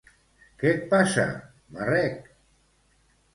[0.61, 1.25] Què et passa,
[1.77, 2.25] marrec?